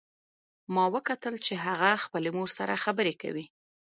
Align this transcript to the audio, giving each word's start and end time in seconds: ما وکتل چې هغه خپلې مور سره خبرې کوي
ما 0.73 0.85
وکتل 0.95 1.35
چې 1.45 1.53
هغه 1.65 1.89
خپلې 2.05 2.29
مور 2.37 2.49
سره 2.57 2.81
خبرې 2.83 3.13
کوي 3.21 3.45